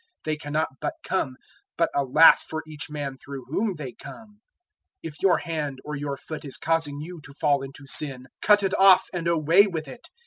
[0.23, 1.35] They cannot but come,
[1.77, 4.39] but alas for each man through whom they come!
[4.39, 4.39] 018:008
[5.03, 8.73] If your hand or your foot is causing you to fall into sin, cut it
[8.79, 10.07] off and away with it.